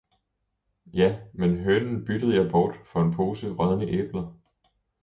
[0.93, 4.33] Ja, men hønen byttede jeg bort for en pose rådne æbler!